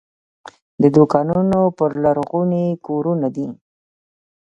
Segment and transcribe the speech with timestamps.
[0.81, 3.47] د دوکانونو پر لرغوني کورونه دي.